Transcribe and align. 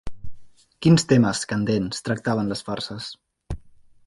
Quins 0.85 1.05
temes 1.11 1.43
candents 1.53 2.01
tractaven 2.09 2.53
les 2.55 2.65
farses? 2.71 3.13